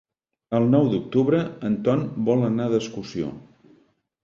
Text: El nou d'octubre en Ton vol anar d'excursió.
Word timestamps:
El 0.59 0.63
nou 0.75 0.89
d'octubre 0.93 1.43
en 1.69 1.77
Ton 1.89 2.03
vol 2.31 2.43
anar 2.51 2.69
d'excursió. 2.73 3.31